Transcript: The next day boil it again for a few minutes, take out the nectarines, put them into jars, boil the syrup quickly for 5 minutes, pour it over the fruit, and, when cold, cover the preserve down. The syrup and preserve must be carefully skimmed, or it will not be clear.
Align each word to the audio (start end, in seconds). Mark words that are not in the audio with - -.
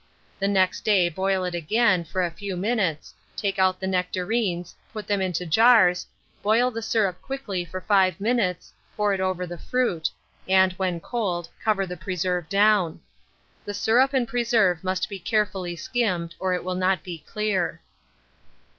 The 0.39 0.47
next 0.47 0.83
day 0.83 1.09
boil 1.09 1.43
it 1.43 1.53
again 1.53 2.05
for 2.05 2.23
a 2.25 2.31
few 2.31 2.57
minutes, 2.57 3.13
take 3.35 3.59
out 3.59 3.79
the 3.79 3.85
nectarines, 3.85 4.73
put 4.91 5.05
them 5.05 5.21
into 5.21 5.45
jars, 5.45 6.07
boil 6.41 6.71
the 6.71 6.81
syrup 6.81 7.21
quickly 7.21 7.63
for 7.63 7.81
5 7.81 8.19
minutes, 8.19 8.73
pour 8.97 9.13
it 9.13 9.19
over 9.19 9.45
the 9.45 9.59
fruit, 9.59 10.09
and, 10.49 10.73
when 10.73 10.99
cold, 11.01 11.49
cover 11.63 11.85
the 11.85 11.97
preserve 11.97 12.49
down. 12.49 12.99
The 13.63 13.75
syrup 13.75 14.11
and 14.15 14.27
preserve 14.27 14.83
must 14.83 15.07
be 15.07 15.19
carefully 15.19 15.75
skimmed, 15.75 16.33
or 16.39 16.55
it 16.55 16.63
will 16.63 16.73
not 16.73 17.03
be 17.03 17.19
clear. 17.19 17.79